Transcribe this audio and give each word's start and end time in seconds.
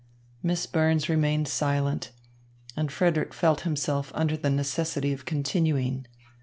Miss 0.41 0.65
Burns 0.65 1.09
remained 1.09 1.47
silent, 1.47 2.09
and 2.75 2.91
Frederick 2.91 3.35
felt 3.35 3.61
himself 3.61 4.11
under 4.15 4.35
the 4.35 4.49
necessity 4.49 5.13
of 5.13 5.25
continuing. 5.25 6.07